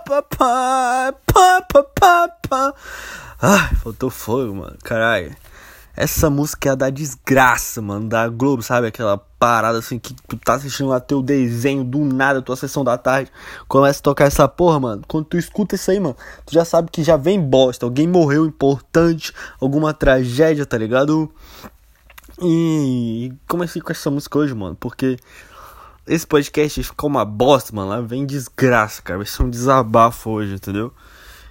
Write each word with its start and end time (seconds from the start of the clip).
pá, 0.00 0.22
pá, 0.22 0.22
pá, 0.22 1.14
pá, 1.26 1.62
pá, 1.62 1.82
pá, 1.82 2.28
pá. 2.48 2.74
Ai, 3.40 3.74
faltou 3.76 4.10
fogo, 4.10 4.54
mano. 4.54 4.76
Caralho. 4.82 5.34
Essa 5.96 6.28
música 6.28 6.70
é 6.70 6.72
a 6.72 6.74
da 6.74 6.90
desgraça, 6.90 7.80
mano, 7.80 8.08
da 8.08 8.28
Globo, 8.28 8.62
sabe? 8.62 8.88
Aquela 8.88 9.16
parada 9.16 9.78
assim 9.78 9.96
que 9.96 10.12
tu 10.26 10.36
tá 10.36 10.54
assistindo 10.54 10.88
lá 10.88 10.98
teu 10.98 11.22
desenho 11.22 11.84
do 11.84 12.04
nada, 12.04 12.42
tua 12.42 12.56
sessão 12.56 12.82
da 12.82 12.98
tarde, 12.98 13.30
começa 13.68 14.00
a 14.00 14.02
tocar 14.02 14.24
essa 14.24 14.48
porra, 14.48 14.80
mano. 14.80 15.02
Quando 15.06 15.26
tu 15.26 15.38
escuta 15.38 15.76
isso 15.76 15.92
aí, 15.92 16.00
mano, 16.00 16.16
tu 16.44 16.52
já 16.52 16.64
sabe 16.64 16.90
que 16.90 17.04
já 17.04 17.16
vem 17.16 17.40
bosta, 17.40 17.86
alguém 17.86 18.08
morreu 18.08 18.44
importante, 18.44 19.32
alguma 19.60 19.94
tragédia, 19.94 20.66
tá 20.66 20.76
ligado? 20.76 21.30
E 22.42 23.32
comecei 23.46 23.80
com 23.80 23.92
essa 23.92 24.10
música 24.10 24.36
hoje, 24.36 24.52
mano, 24.52 24.76
porque 24.80 25.16
esse 26.06 26.26
podcast 26.26 26.82
ficou 26.82 27.08
uma 27.08 27.24
bosta, 27.24 27.74
mano. 27.74 27.90
Lá 27.90 28.00
vem 28.00 28.26
desgraça, 28.26 29.00
cara. 29.02 29.18
Vai 29.18 29.26
ser 29.26 29.42
um 29.42 29.50
desabafo 29.50 30.30
hoje, 30.30 30.54
entendeu? 30.54 30.92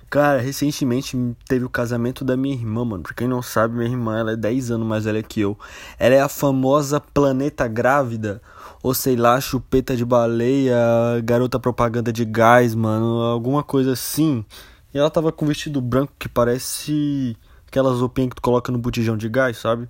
Cara, 0.09 0.39
recentemente 0.39 1.17
teve 1.47 1.65
o 1.65 1.69
casamento 1.69 2.23
da 2.23 2.37
minha 2.37 2.53
irmã, 2.53 2.85
mano. 2.85 3.01
Pra 3.01 3.13
quem 3.13 3.27
não 3.27 3.41
sabe, 3.41 3.75
minha 3.75 3.89
irmã 3.89 4.19
ela 4.19 4.33
é 4.33 4.35
10 4.35 4.69
anos 4.71 4.87
mais 4.87 5.05
velha 5.05 5.23
que 5.23 5.41
eu. 5.41 5.57
Ela 5.97 6.15
é 6.15 6.21
a 6.21 6.29
famosa 6.29 6.99
planeta 6.99 7.67
grávida. 7.67 8.39
Ou 8.83 8.93
sei 8.93 9.15
lá, 9.15 9.41
chupeta 9.41 9.95
de 9.95 10.05
baleia, 10.05 10.77
garota 11.23 11.59
propaganda 11.59 12.13
de 12.13 12.25
gás, 12.25 12.75
mano. 12.75 13.21
Alguma 13.21 13.63
coisa 13.63 13.93
assim. 13.93 14.45
E 14.93 14.99
ela 14.99 15.09
tava 15.09 15.31
com 15.31 15.45
um 15.45 15.47
vestido 15.47 15.81
branco 15.81 16.13
que 16.19 16.29
parece 16.29 17.35
aquelas 17.67 17.99
roupinhas 17.99 18.29
que 18.29 18.35
tu 18.35 18.41
coloca 18.43 18.71
no 18.71 18.77
botijão 18.77 19.17
de 19.17 19.27
gás, 19.27 19.57
sabe? 19.57 19.89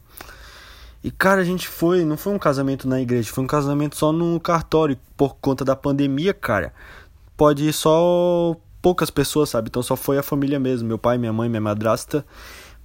E 1.04 1.12
cara, 1.12 1.42
a 1.42 1.44
gente 1.44 1.68
foi, 1.68 2.06
não 2.06 2.16
foi 2.16 2.34
um 2.34 2.40
casamento 2.40 2.88
na 2.88 3.02
igreja, 3.02 3.32
foi 3.32 3.44
um 3.44 3.48
casamento 3.48 3.98
só 3.98 4.14
no 4.14 4.40
cartório 4.40 4.98
por 5.18 5.36
conta 5.36 5.66
da 5.66 5.76
pandemia, 5.76 6.34
cara. 6.34 6.74
Pode 7.36 7.68
ir 7.68 7.74
só 7.74 8.56
poucas 8.82 9.10
pessoas, 9.10 9.50
sabe? 9.50 9.68
Então 9.68 9.84
só 9.84 9.96
foi 9.98 10.18
a 10.18 10.24
família 10.24 10.60
mesmo, 10.60 10.88
meu 10.88 10.98
pai, 10.98 11.18
minha 11.18 11.34
mãe, 11.34 11.50
minha 11.50 11.62
madrasta, 11.62 12.26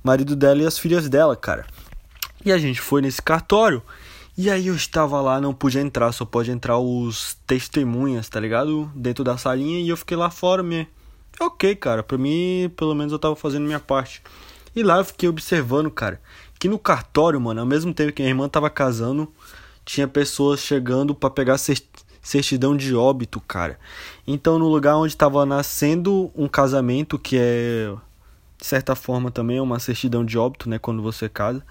marido 0.02 0.34
dela 0.34 0.62
e 0.62 0.66
as 0.66 0.78
filhas 0.78 1.08
dela, 1.08 1.36
cara. 1.36 1.64
E 2.44 2.50
a 2.50 2.58
gente 2.58 2.80
foi 2.80 3.00
nesse 3.00 3.22
cartório. 3.22 3.82
E 4.36 4.50
aí 4.50 4.68
eu 4.68 4.74
estava 4.74 5.20
lá, 5.20 5.40
não 5.40 5.52
podia 5.52 5.80
entrar, 5.80 6.10
só 6.12 6.24
pode 6.24 6.50
entrar 6.50 6.78
os 6.78 7.36
testemunhas, 7.46 8.28
tá 8.28 8.38
ligado? 8.40 8.90
Dentro 8.94 9.22
da 9.22 9.36
salinha 9.36 9.80
e 9.80 9.88
eu 9.88 9.96
fiquei 9.96 10.16
lá 10.16 10.30
fora, 10.30 10.62
me 10.62 10.88
OK, 11.40 11.74
cara. 11.76 12.02
Pra 12.02 12.18
mim, 12.18 12.72
pelo 12.76 12.94
menos 12.94 13.12
eu 13.12 13.18
tava 13.18 13.36
fazendo 13.36 13.66
minha 13.66 13.80
parte. 13.80 14.22
E 14.74 14.82
lá 14.82 14.98
eu 14.98 15.04
fiquei 15.04 15.28
observando, 15.28 15.90
cara, 15.90 16.20
que 16.58 16.68
no 16.68 16.78
cartório, 16.78 17.40
mano, 17.40 17.60
ao 17.60 17.66
mesmo 17.66 17.94
tempo 17.94 18.12
que 18.12 18.22
minha 18.22 18.32
irmã 18.32 18.48
tava 18.48 18.68
casando, 18.68 19.32
tinha 19.84 20.08
pessoas 20.08 20.60
chegando 20.60 21.14
para 21.14 21.30
pegar 21.30 21.58
certidão 22.22 22.76
de 22.76 22.94
óbito, 22.94 23.40
cara. 23.40 23.78
Então, 24.26 24.58
no 24.58 24.68
lugar 24.68 24.96
onde 24.96 25.12
estava 25.12 25.46
nascendo 25.46 26.30
um 26.34 26.48
casamento, 26.48 27.18
que 27.18 27.36
é 27.38 27.94
de 28.60 28.66
certa 28.66 28.94
forma 28.96 29.30
também 29.30 29.60
uma 29.60 29.78
certidão 29.78 30.24
de 30.24 30.36
óbito, 30.36 30.68
né, 30.68 30.78
quando 30.78 31.00
você 31.00 31.28
casa, 31.28 31.64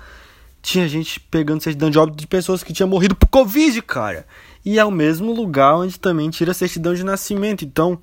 tinha 0.62 0.88
gente 0.88 1.20
pegando 1.20 1.62
certidão 1.62 1.90
de 1.90 2.00
óbito 2.00 2.18
de 2.18 2.28
pessoas 2.28 2.64
que 2.64 2.74
tinham 2.74 2.90
morrido 2.90 3.16
por 3.16 3.28
Covid, 3.28 3.82
cara. 3.82 4.26
E 4.64 4.80
é 4.80 4.86
o 4.86 4.92
mesmo 4.92 5.34
lugar 5.34 5.76
onde 5.76 6.00
também 6.00 6.30
tira 6.30 6.54
certidão 6.54 6.94
de 6.94 7.04
nascimento. 7.04 7.64
Então, 7.64 8.00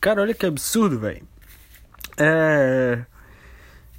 cara, 0.00 0.22
olha 0.22 0.34
que 0.34 0.46
absurdo, 0.46 0.98
velho. 0.98 1.22
É. 2.16 3.04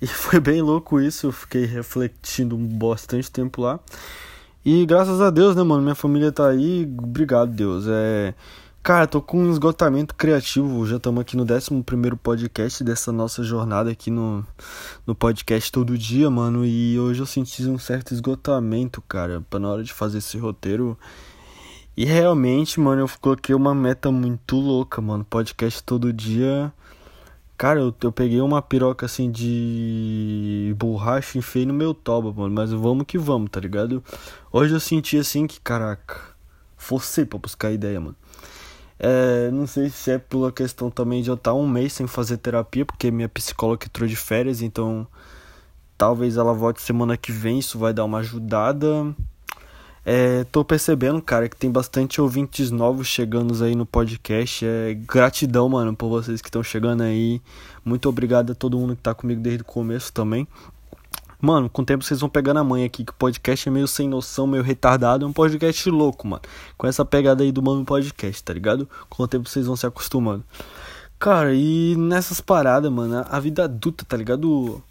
E 0.04 0.08
foi 0.08 0.38
bem 0.38 0.62
louco 0.62 1.00
isso, 1.00 1.28
eu 1.28 1.32
fiquei 1.32 1.64
refletindo 1.64 2.58
bastante 2.58 3.32
tempo 3.32 3.62
lá. 3.62 3.80
E 4.66 4.86
graças 4.86 5.22
a 5.22 5.30
Deus, 5.30 5.56
né, 5.56 5.64
mano? 5.64 5.82
Minha 5.82 5.96
família 5.96 6.30
tá 6.30 6.50
aí. 6.50 6.84
Obrigado, 6.98 7.52
Deus. 7.52 7.86
É. 7.88 8.34
Cara, 8.82 9.08
tô 9.08 9.22
com 9.22 9.40
um 9.40 9.50
esgotamento 9.50 10.14
criativo. 10.14 10.86
Já 10.86 10.98
estamos 10.98 11.22
aqui 11.22 11.38
no 11.38 11.44
11 11.44 12.18
podcast 12.22 12.84
dessa 12.84 13.14
nossa 13.14 13.44
jornada 13.44 13.92
aqui 13.92 14.12
no, 14.12 14.46
no 15.08 15.16
podcast 15.16 15.72
todo 15.72 15.98
dia, 15.98 16.30
mano. 16.30 16.66
E 16.66 17.00
hoje 17.00 17.22
eu 17.22 17.26
senti 17.26 17.64
um 17.64 17.80
certo 17.80 18.14
esgotamento, 18.14 19.02
cara, 19.08 19.42
pra 19.50 19.58
na 19.58 19.70
hora 19.70 19.84
de 19.84 19.94
fazer 19.94 20.18
esse 20.18 20.38
roteiro. 20.38 20.98
E 21.96 22.04
realmente, 22.04 22.78
mano, 22.78 23.04
eu 23.04 23.10
coloquei 23.22 23.56
uma 23.56 23.74
meta 23.74 24.12
muito 24.12 24.58
louca, 24.58 25.02
mano. 25.02 25.24
Podcast 25.24 25.82
todo 25.82 26.12
dia. 26.12 26.74
Cara, 27.64 27.80
eu, 27.80 27.96
eu 28.04 28.12
peguei 28.12 28.42
uma 28.42 28.62
piroca 28.62 29.06
assim 29.06 29.32
de 29.32 30.76
borracha 30.78 31.38
e 31.38 31.40
enfiei 31.40 31.66
no 31.66 31.74
meu 31.74 31.94
toba, 31.94 32.34
mano. 32.34 32.54
Mas 32.54 32.74
vamos 32.74 33.06
que 33.08 33.18
vamos, 33.18 33.50
tá 33.50 33.58
ligado? 33.58 34.04
Hoje 34.52 34.74
eu 34.74 34.82
senti 34.82 35.18
assim 35.18 35.48
que, 35.48 35.62
caraca, 35.62 36.20
forcei 36.76 37.24
pra 37.24 37.40
buscar 37.40 37.72
ideia, 37.72 38.02
mano. 38.02 38.18
É, 39.00 39.50
não 39.50 39.66
sei 39.66 39.90
se 39.90 40.12
é 40.12 40.18
pela 40.18 40.52
questão 40.52 40.92
também 40.92 41.22
de 41.22 41.30
eu 41.30 41.36
estar 41.36 41.54
um 41.54 41.66
mês 41.66 41.94
sem 41.94 42.06
fazer 42.06 42.36
terapia, 42.36 42.86
porque 42.86 43.10
minha 43.10 43.30
psicóloga 43.30 43.86
entrou 43.86 44.10
de 44.10 44.18
férias, 44.18 44.62
então 44.62 45.08
talvez 45.98 46.36
ela 46.36 46.54
volte 46.54 46.82
semana 46.82 47.16
que 47.16 47.32
vem, 47.32 47.60
isso 47.60 47.80
vai 47.80 47.94
dar 47.94 48.04
uma 48.04 48.18
ajudada. 48.18 49.16
É, 50.06 50.44
tô 50.46 50.66
percebendo, 50.66 51.22
cara, 51.22 51.48
que 51.48 51.56
tem 51.56 51.72
bastante 51.72 52.20
ouvintes 52.20 52.72
novos 52.72 53.08
chegando 53.08 53.64
aí 53.64 53.74
no 53.74 53.86
podcast. 53.86 54.66
É, 54.66 54.94
gratidão, 54.94 55.70
mano, 55.70 55.96
por 55.96 56.10
vocês 56.10 56.42
que 56.42 56.50
estão 56.50 56.62
chegando 56.62 57.04
aí. 57.04 57.42
Muito 57.86 58.10
obrigado 58.10 58.52
a 58.52 58.56
todo 58.56 58.78
mundo 58.78 58.96
que 58.96 59.02
tá 59.02 59.14
comigo 59.14 59.42
desde 59.42 59.62
o 59.62 59.66
começo 59.66 60.12
também. 60.12 60.48
Mano, 61.40 61.70
com 61.70 61.82
o 61.82 61.86
tempo 61.86 62.04
vocês 62.04 62.22
vão 62.22 62.30
pegando 62.30 62.60
a 62.60 62.64
manha 62.64 62.86
aqui, 62.86 63.04
que 63.04 63.12
o 63.12 63.16
podcast 63.16 63.68
é 63.68 63.72
meio 63.72 63.88
sem 63.88 64.08
noção, 64.08 64.48
meio 64.48 64.64
retardado. 64.64 65.26
É 65.26 65.28
um 65.28 65.34
podcast 65.34 65.90
louco, 65.90 66.28
mano. 66.28 66.42
Com 66.78 66.88
essa 66.88 67.04
pegada 67.04 67.44
aí 67.44 67.52
do 67.52 67.62
Mano 67.62 67.84
Podcast, 67.84 68.44
tá 68.44 68.54
ligado? 68.54 68.88
Com 69.10 69.24
o 69.24 69.28
tempo 69.28 69.50
vocês 69.50 69.66
vão 69.66 69.76
se 69.76 69.86
acostumando. 69.86 70.44
Cara, 71.20 71.54
e 71.54 71.96
nessas 71.98 72.42
paradas, 72.42 72.92
mano, 72.92 73.26
a 73.30 73.40
vida 73.40 73.64
adulta, 73.66 74.06
tá 74.06 74.16
ligado? 74.18 74.82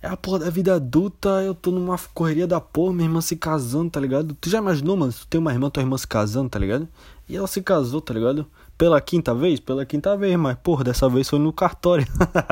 É 0.00 0.06
a 0.06 0.16
porra 0.16 0.38
da 0.38 0.50
vida 0.50 0.76
adulta, 0.76 1.28
eu 1.42 1.52
tô 1.52 1.72
numa 1.72 1.98
correria 2.14 2.46
da 2.46 2.60
porra, 2.60 2.92
minha 2.92 3.08
irmã 3.08 3.20
se 3.20 3.34
casando, 3.34 3.90
tá 3.90 3.98
ligado? 3.98 4.32
Tu 4.40 4.48
já 4.48 4.58
imaginou, 4.58 4.96
mano, 4.96 5.10
se 5.10 5.20
tu 5.20 5.26
tem 5.26 5.40
uma 5.40 5.52
irmã, 5.52 5.68
tua 5.68 5.82
irmã 5.82 5.98
se 5.98 6.06
casando, 6.06 6.48
tá 6.48 6.56
ligado? 6.56 6.86
E 7.28 7.36
ela 7.36 7.48
se 7.48 7.60
casou, 7.60 8.00
tá 8.00 8.14
ligado? 8.14 8.46
Pela 8.76 9.00
quinta 9.00 9.34
vez? 9.34 9.58
Pela 9.58 9.84
quinta 9.84 10.16
vez, 10.16 10.36
mas 10.36 10.56
porra, 10.62 10.84
dessa 10.84 11.08
vez 11.08 11.28
foi 11.28 11.40
no 11.40 11.52
cartório. 11.52 12.06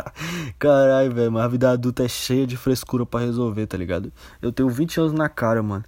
Caralho, 0.59 1.15
velho, 1.15 1.31
mas 1.31 1.45
a 1.45 1.49
vida 1.49 1.71
adulta 1.71 2.05
é 2.05 2.09
cheia 2.09 2.49
de 2.49 2.57
frescura 2.57 3.07
para 3.07 3.25
resolver, 3.25 3.65
tá 3.69 3.77
ligado? 3.79 4.13
Eu 4.43 4.51
tenho 4.51 4.69
20 4.69 4.99
anos 4.99 5.13
na 5.13 5.29
cara, 5.29 5.63
mano. 5.63 5.85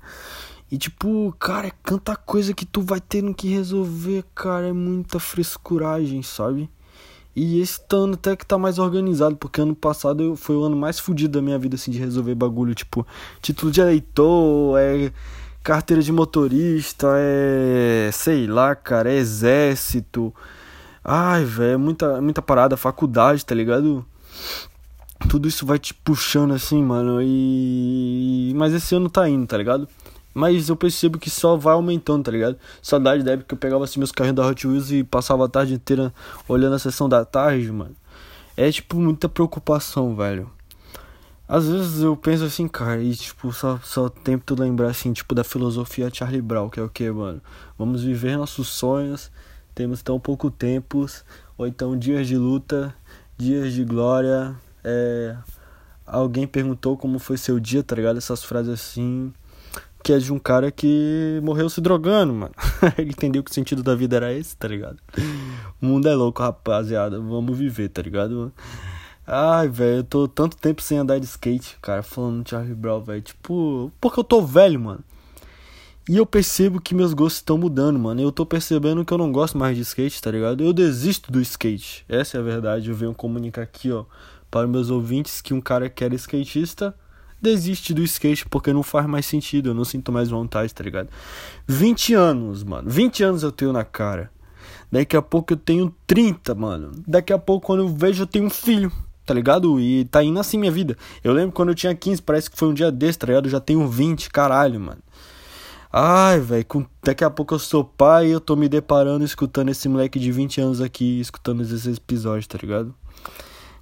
E 0.70 0.78
tipo, 0.78 1.34
cara, 1.40 1.66
é 1.66 1.72
tanta 1.82 2.14
coisa 2.14 2.54
que 2.54 2.64
tu 2.64 2.82
vai 2.82 3.00
tendo 3.00 3.34
que 3.34 3.48
resolver, 3.48 4.24
cara, 4.32 4.68
é 4.68 4.72
muita 4.72 5.18
frescuragem, 5.18 6.22
sabe? 6.22 6.70
E 7.40 7.60
esse 7.60 7.80
ano 7.92 8.14
até 8.14 8.34
que 8.34 8.44
tá 8.44 8.58
mais 8.58 8.80
organizado, 8.80 9.36
porque 9.36 9.60
ano 9.60 9.72
passado 9.72 10.24
eu, 10.24 10.34
foi 10.34 10.56
o 10.56 10.64
ano 10.64 10.74
mais 10.74 10.98
fodido 10.98 11.34
da 11.34 11.40
minha 11.40 11.56
vida, 11.56 11.76
assim, 11.76 11.92
de 11.92 11.96
resolver 11.96 12.34
bagulho, 12.34 12.74
tipo, 12.74 13.06
título 13.40 13.70
de 13.70 13.80
eleitor, 13.80 14.76
é 14.76 15.12
carteira 15.62 16.02
de 16.02 16.10
motorista, 16.10 17.06
é. 17.16 18.10
sei 18.12 18.48
lá, 18.48 18.74
cara, 18.74 19.12
é 19.12 19.14
exército. 19.14 20.34
Ai, 21.04 21.44
velho, 21.44 21.74
é 21.74 21.76
muita, 21.76 22.20
muita 22.20 22.42
parada, 22.42 22.76
faculdade, 22.76 23.46
tá 23.46 23.54
ligado? 23.54 24.04
Tudo 25.28 25.46
isso 25.46 25.64
vai 25.64 25.78
te 25.78 25.94
puxando 25.94 26.54
assim, 26.54 26.82
mano, 26.82 27.20
e. 27.22 28.52
Mas 28.56 28.74
esse 28.74 28.96
ano 28.96 29.08
tá 29.08 29.28
indo, 29.28 29.46
tá 29.46 29.56
ligado? 29.56 29.88
Mas 30.38 30.68
eu 30.68 30.76
percebo 30.76 31.18
que 31.18 31.28
só 31.28 31.56
vai 31.56 31.74
aumentando, 31.74 32.22
tá 32.22 32.30
ligado? 32.30 32.56
Saudade 32.80 33.24
da 33.24 33.32
época 33.32 33.48
que 33.48 33.54
eu 33.54 33.58
pegava 33.58 33.82
assim 33.82 33.98
meus 33.98 34.12
carrinhos 34.12 34.36
da 34.36 34.46
Hot 34.46 34.68
Wheels 34.68 34.92
e 34.92 35.02
passava 35.02 35.46
a 35.46 35.48
tarde 35.48 35.74
inteira 35.74 36.14
olhando 36.46 36.76
a 36.76 36.78
sessão 36.78 37.08
da 37.08 37.24
tarde, 37.24 37.72
mano. 37.72 37.96
É 38.56 38.70
tipo 38.70 39.00
muita 39.00 39.28
preocupação, 39.28 40.14
velho. 40.14 40.48
Às 41.48 41.66
vezes 41.68 42.02
eu 42.02 42.16
penso 42.16 42.44
assim, 42.44 42.68
cara, 42.68 43.02
e 43.02 43.16
tipo, 43.16 43.52
só, 43.52 43.80
só 43.82 44.08
tento 44.08 44.54
lembrar 44.54 44.90
assim, 44.90 45.12
tipo, 45.12 45.34
da 45.34 45.42
filosofia 45.42 46.08
Charlie 46.08 46.40
Brown, 46.40 46.70
que 46.70 46.78
é 46.78 46.84
o 46.84 46.88
que, 46.88 47.10
mano? 47.10 47.42
Vamos 47.76 48.04
viver 48.04 48.38
nossos 48.38 48.68
sonhos, 48.68 49.32
temos 49.74 50.02
tão 50.02 50.20
pouco 50.20 50.52
tempo, 50.52 51.04
ou 51.56 51.66
então 51.66 51.98
dias 51.98 52.28
de 52.28 52.36
luta, 52.36 52.94
dias 53.36 53.72
de 53.72 53.82
glória. 53.82 54.54
É... 54.84 55.36
Alguém 56.06 56.46
perguntou 56.46 56.96
como 56.96 57.18
foi 57.18 57.36
seu 57.36 57.58
dia, 57.58 57.82
tá 57.82 57.96
ligado? 57.96 58.18
Essas 58.18 58.44
frases 58.44 58.72
assim 58.72 59.32
que 60.08 60.12
é 60.14 60.18
de 60.18 60.32
um 60.32 60.38
cara 60.38 60.70
que 60.70 61.38
morreu 61.42 61.68
se 61.68 61.82
drogando, 61.82 62.32
mano. 62.32 62.54
Ele 62.96 63.10
entendeu 63.10 63.44
que 63.44 63.50
o 63.50 63.54
sentido 63.54 63.82
da 63.82 63.94
vida 63.94 64.16
era 64.16 64.32
esse, 64.32 64.56
tá 64.56 64.66
ligado? 64.66 64.96
O 65.82 65.84
mundo 65.84 66.08
é 66.08 66.14
louco, 66.14 66.42
rapaziada. 66.42 67.20
Vamos 67.20 67.58
viver, 67.58 67.90
tá 67.90 68.00
ligado? 68.00 68.50
Ai, 69.26 69.68
velho, 69.68 69.98
eu 69.98 70.04
tô 70.04 70.26
tanto 70.26 70.56
tempo 70.56 70.80
sem 70.80 70.96
andar 70.96 71.18
de 71.18 71.26
skate, 71.26 71.76
cara, 71.82 72.02
falando 72.02 72.48
Charlie 72.48 72.74
Brown, 72.74 73.02
velho. 73.02 73.20
Tipo, 73.20 73.92
porque 74.00 74.18
eu 74.18 74.24
tô 74.24 74.40
velho, 74.40 74.80
mano. 74.80 75.04
E 76.08 76.16
eu 76.16 76.24
percebo 76.24 76.80
que 76.80 76.94
meus 76.94 77.12
gostos 77.12 77.40
estão 77.40 77.58
mudando, 77.58 77.98
mano. 77.98 78.18
Eu 78.18 78.32
tô 78.32 78.46
percebendo 78.46 79.04
que 79.04 79.12
eu 79.12 79.18
não 79.18 79.30
gosto 79.30 79.58
mais 79.58 79.76
de 79.76 79.82
skate, 79.82 80.22
tá 80.22 80.30
ligado? 80.30 80.64
Eu 80.64 80.72
desisto 80.72 81.30
do 81.30 81.38
skate. 81.38 82.06
Essa 82.08 82.38
é 82.38 82.40
a 82.40 82.42
verdade. 82.42 82.88
Eu 82.88 82.96
venho 82.96 83.12
comunicar 83.12 83.60
aqui, 83.60 83.92
ó, 83.92 84.06
para 84.50 84.66
meus 84.66 84.88
ouvintes 84.88 85.42
que 85.42 85.52
um 85.52 85.60
cara 85.60 85.90
que 85.90 86.02
era 86.02 86.14
skatista 86.14 86.94
desiste 87.40 87.94
do 87.94 88.02
skate 88.02 88.46
porque 88.46 88.72
não 88.72 88.82
faz 88.82 89.06
mais 89.06 89.26
sentido, 89.26 89.70
eu 89.70 89.74
não 89.74 89.84
sinto 89.84 90.12
mais 90.12 90.28
vontade, 90.28 90.74
tá 90.74 90.82
ligado? 90.82 91.08
20 91.66 92.14
anos, 92.14 92.62
mano. 92.64 92.88
20 92.90 93.22
anos 93.22 93.42
eu 93.42 93.52
tenho 93.52 93.72
na 93.72 93.84
cara. 93.84 94.30
Daqui 94.90 95.16
a 95.16 95.22
pouco 95.22 95.52
eu 95.52 95.56
tenho 95.56 95.94
30, 96.06 96.54
mano. 96.54 96.92
Daqui 97.06 97.32
a 97.32 97.38
pouco, 97.38 97.66
quando 97.66 97.80
eu 97.80 97.88
vejo, 97.88 98.22
eu 98.22 98.26
tenho 98.26 98.46
um 98.46 98.50
filho, 98.50 98.90
tá 99.24 99.34
ligado? 99.34 99.78
E 99.78 100.04
tá 100.06 100.22
indo 100.22 100.40
assim 100.40 100.58
minha 100.58 100.72
vida. 100.72 100.96
Eu 101.22 101.32
lembro 101.32 101.52
quando 101.52 101.68
eu 101.68 101.74
tinha 101.74 101.94
15, 101.94 102.22
parece 102.22 102.50
que 102.50 102.56
foi 102.56 102.68
um 102.68 102.74
dia 102.74 102.90
desse, 102.90 103.18
tá 103.18 103.26
ligado? 103.26 103.46
Eu 103.46 103.50
já 103.50 103.60
tenho 103.60 103.86
20, 103.86 104.30
caralho, 104.30 104.80
mano. 104.80 105.02
Ai, 105.90 106.38
velho, 106.38 106.66
daqui 107.02 107.24
a 107.24 107.30
pouco 107.30 107.54
eu 107.54 107.58
sou 107.58 107.82
pai 107.82 108.28
e 108.28 108.30
eu 108.30 108.40
tô 108.40 108.54
me 108.54 108.68
deparando 108.68 109.24
escutando 109.24 109.70
esse 109.70 109.88
moleque 109.88 110.18
de 110.18 110.30
20 110.30 110.60
anos 110.60 110.80
aqui, 110.82 111.18
escutando 111.18 111.62
esses 111.62 111.86
episódios, 111.86 112.46
tá 112.46 112.58
ligado? 112.60 112.94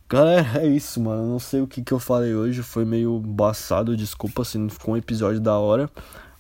Galera, 0.09 0.61
é 0.63 0.67
isso, 0.69 1.01
mano. 1.01 1.29
Não 1.29 1.39
sei 1.41 1.61
o 1.61 1.67
que, 1.67 1.83
que 1.83 1.93
eu 1.93 1.99
falei 1.99 2.35
hoje. 2.35 2.63
Foi 2.63 2.85
meio 2.85 3.17
embaçado, 3.25 3.97
desculpa 3.97 4.45
se 4.45 4.57
não 4.57 4.69
ficou 4.69 4.95
um 4.95 4.97
episódio 4.97 5.41
da 5.41 5.59
hora. 5.59 5.91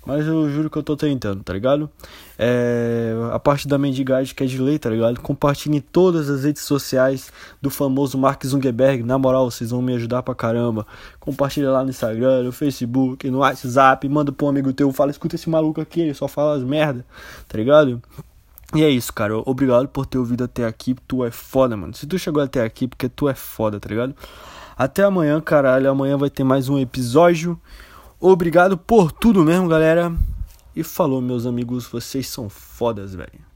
Mas 0.07 0.25
eu 0.25 0.49
juro 0.49 0.71
que 0.71 0.79
eu 0.79 0.85
tô 0.85 0.97
tentando, 0.97 1.43
tá 1.43 1.53
ligado? 1.53 1.91
É, 2.39 3.13
a 3.33 3.41
parte 3.41 3.67
da 3.67 3.77
mendigagem 3.77 4.33
que 4.37 4.45
é 4.45 4.47
de 4.47 4.57
lei, 4.57 4.79
tá 4.79 4.89
ligado? 4.89 5.21
Compartilhe 5.21 5.79
em 5.79 5.81
todas 5.81 6.31
as 6.31 6.45
redes 6.45 6.63
sociais 6.63 7.33
do 7.61 7.69
famoso 7.69 8.17
Mark 8.17 8.47
Zuckerberg. 8.47 9.03
Na 9.03 9.19
moral, 9.19 9.51
vocês 9.51 9.71
vão 9.71 9.83
me 9.83 9.95
ajudar 9.95 10.23
pra 10.23 10.33
caramba. 10.33 10.87
Compartilha 11.19 11.73
lá 11.73 11.83
no 11.83 11.91
Instagram, 11.91 12.45
no 12.45 12.53
Facebook, 12.53 13.29
no 13.29 13.39
WhatsApp. 13.39 14.09
Manda 14.09 14.31
pro 14.31 14.47
um 14.47 14.51
amigo 14.51 14.73
teu. 14.73 14.93
Fala, 14.93 15.11
escuta 15.11 15.35
esse 15.35 15.51
maluco 15.51 15.81
aqui, 15.81 16.03
ele 16.03 16.15
só 16.15 16.29
fala 16.29 16.57
as 16.57 16.63
merda, 16.63 17.05
tá 17.49 17.59
ligado? 17.59 18.01
E 18.75 18.83
é 18.83 18.91
isso, 18.91 19.13
cara. 19.13 19.37
Obrigado 19.39 19.89
por 19.89 20.07
ter 20.07 20.19
ouvido 20.19 20.45
até 20.45 20.67
aqui. 20.67 20.97
Tu 21.07 21.25
é 21.25 21.31
foda, 21.31 21.77
mano. 21.77 21.95
Se 21.95 22.07
tu 22.07 22.19
chegou 22.19 22.43
até 22.43 22.63
aqui, 22.63 22.89
porque 22.89 23.09
tu 23.09 23.29
é 23.29 23.35
foda, 23.35 23.79
tá 23.79 23.89
ligado? 23.89 24.15
Até 24.77 25.03
amanhã, 25.03 25.41
caralho. 25.41 25.91
Amanhã 25.91 26.17
vai 26.17 26.29
ter 26.29 26.45
mais 26.45 26.69
um 26.69 26.79
episódio. 26.79 27.61
Obrigado 28.21 28.77
por 28.77 29.13
tudo 29.13 29.45
mesmo, 29.45 29.69
galera. 29.69 30.13
E 30.75 30.83
falou, 30.83 31.21
meus 31.23 31.47
amigos. 31.47 31.87
Vocês 31.87 32.29
são 32.29 32.49
fodas, 32.49 33.15
velho. 33.15 33.56